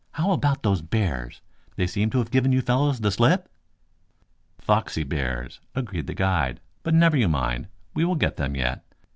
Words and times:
"How 0.13 0.31
about 0.31 0.63
those 0.63 0.81
bears? 0.81 1.41
They 1.75 1.85
seem 1.85 2.09
to 2.09 2.17
have 2.17 2.31
given 2.31 2.51
you 2.51 2.63
fellows 2.63 3.01
the 3.01 3.11
slip?" 3.11 3.47
"Foxy 4.57 5.03
bears," 5.03 5.59
agreed 5.75 6.07
the 6.07 6.15
guide. 6.15 6.59
"But 6.81 6.95
never 6.95 7.17
you 7.17 7.27
mind. 7.29 7.67
We 7.93 8.03
will 8.03 8.15
get 8.15 8.35
them 8.37 8.55
yet. 8.55 8.83